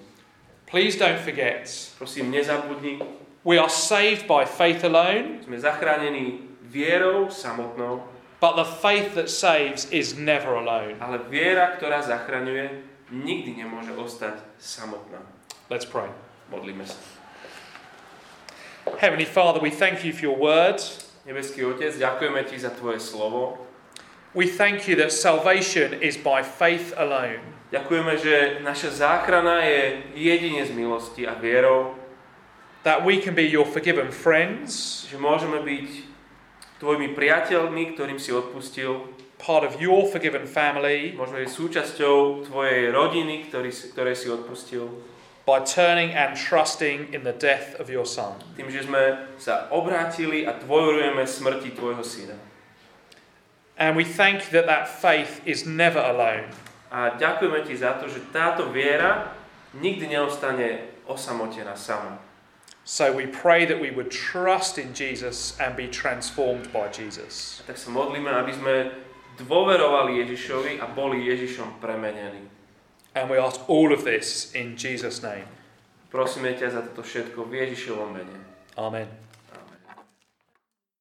[0.70, 2.98] Please don't forget, Prosím, nezabudni,
[3.46, 8.02] we are saved by faith alone, sme zachránení vierou samotnou,
[8.42, 10.98] but the faith that saves is never alone.
[10.98, 12.82] ale viera, ktorá zachraňuje,
[13.14, 15.22] nikdy nemôže ostať samotná.
[15.70, 16.10] Let's pray.
[16.50, 16.98] Modlíme sa.
[19.00, 20.82] Heavenly Father, we thank you for your word.
[21.24, 23.63] Nebeský Otec, ďakujeme Ti za Tvoje slovo.
[24.34, 27.54] We thank you that salvation is by faith alone.
[27.70, 31.94] Ďakujeme, že naša záchrana je jedine z milosti a vierou,
[32.84, 35.90] That we can be your forgiven friends, že môžeme byť
[36.84, 39.08] Tvojimi priateľmi, ktorým si odpustil,
[39.40, 44.92] part of your forgiven family, môžeme byť súčasťou Tvojej rodiny, ktorý, ktorej si odpustil,
[45.48, 48.36] by turning and trusting in the death of your Son.
[48.60, 52.53] tým, že sme sa obrátili a dôverujeme smrti Tvojho Syna.
[53.84, 56.48] And we thank you that that faith is never alone.
[56.88, 59.36] A ďakujeme Ti za to, že táto viera
[59.76, 62.16] nikdy neostane osamotená sama.
[62.88, 67.60] So we pray that we would trust in Jesus and be transformed by Jesus.
[67.68, 68.76] A tak sa modlíme, aby sme
[69.36, 72.48] dôverovali Ježišovi a boli Ježišom premenení.
[73.20, 75.44] And we ask all of this in Jesus' name.
[76.08, 78.38] Prosíme ťa za toto všetko v Ježišovom mene.
[78.80, 79.23] Amen.